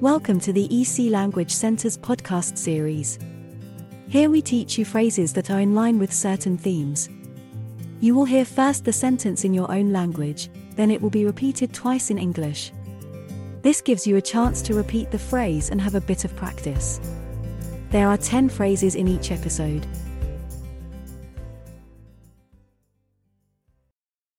[0.00, 3.18] Welcome to the EC Language Center's podcast series.
[4.08, 7.08] Here we teach you phrases that are in line with certain themes.
[7.98, 11.74] You will hear first the sentence in your own language, then it will be repeated
[11.74, 12.70] twice in English.
[13.62, 17.00] This gives you a chance to repeat the phrase and have a bit of practice.
[17.90, 19.84] There are 10 phrases in each episode.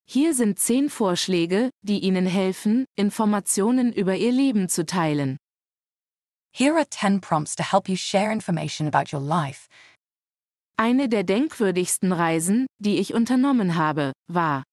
[0.05, 5.37] Hier sind zehn Vorschläge, die Ihnen helfen, Informationen über Ihr Leben zu teilen.
[6.51, 9.67] Here are 10 prompts to help you share information about your life.
[10.77, 14.63] Eine der denkwürdigsten Reisen, die ich unternommen habe, war.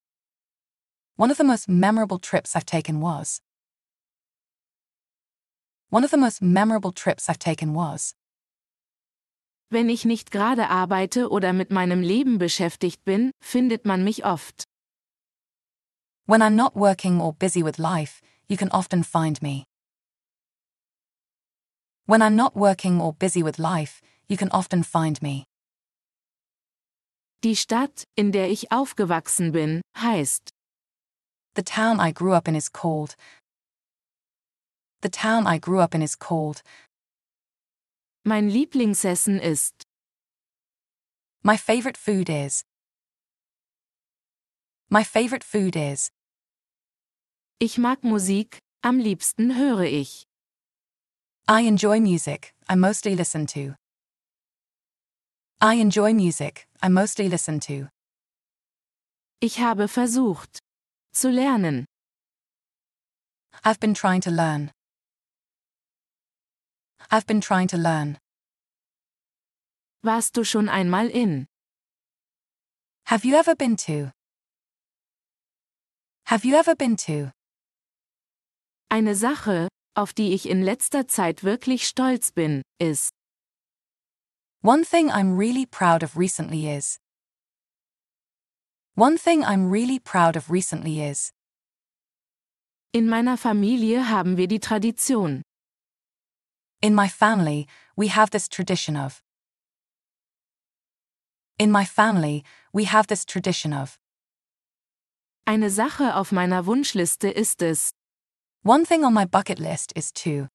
[1.16, 3.40] One of the most memorable trips I've taken was.
[5.90, 8.12] One of the most memorable trips I've taken was.
[9.70, 14.64] Wenn ich nicht gerade arbeite oder mit meinem Leben beschäftigt bin, findet man mich oft.
[16.26, 19.64] When I'm not working or busy with life, you can often find me.
[22.06, 25.44] When I'm not working or busy with life, you can often find me.
[27.42, 30.50] Die Stadt, in der ich aufgewachsen bin, heißt.
[31.54, 33.16] The town I grew up in is called.
[35.00, 36.62] The town I grew up in is called.
[38.24, 39.82] Mein Lieblingsessen ist.
[41.42, 42.64] My favorite food is.
[44.88, 46.10] My favorite food is.
[47.58, 50.26] Ich mag Musik, am liebsten höre ich.
[51.48, 53.76] I enjoy music, I mostly listen to.
[55.60, 57.88] I enjoy music, I mostly listen to.
[59.40, 60.58] Ich habe versucht.
[61.12, 61.86] Zu lernen.
[63.64, 64.72] I've been trying to learn.
[67.12, 68.18] I've been trying to learn.
[70.02, 71.46] Warst du schon einmal in?
[73.04, 74.10] Have you ever been to?
[76.24, 77.30] Have you ever been to?
[78.90, 83.10] Eine Sache, auf die ich in letzter Zeit wirklich stolz bin, ist.
[84.62, 86.98] One thing I'm really proud of recently is.
[88.94, 91.32] One thing I'm really proud of recently is.
[92.92, 95.42] In meiner Familie haben wir die Tradition.
[96.80, 99.22] In my family, we have this tradition of.
[101.58, 102.42] In my family,
[102.72, 103.98] we have this tradition of.
[105.46, 107.92] Eine Sache auf meiner Wunschliste ist es.
[108.66, 110.48] One thing on my bucket list is to.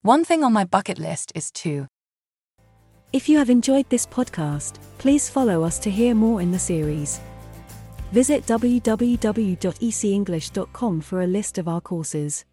[0.00, 1.86] One thing on my bucket list is to.
[3.12, 7.20] If you have enjoyed this podcast, please follow us to hear more in the series.
[8.12, 12.46] Visit www.ecenglish.com for a list of our courses.